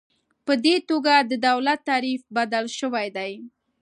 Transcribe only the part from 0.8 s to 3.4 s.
توګه د دولت تعریف بدل شوی دی.